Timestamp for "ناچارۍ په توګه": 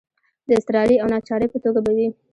1.13-1.79